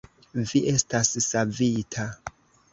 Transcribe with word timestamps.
Vi 0.51 0.61
estas 0.71 1.13
savita! 1.27 2.11